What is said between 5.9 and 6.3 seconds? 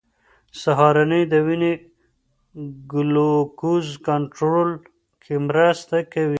کوي.